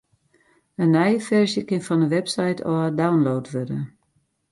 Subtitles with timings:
[0.83, 3.79] In nije ferzje kin fan de website ôf download wurde.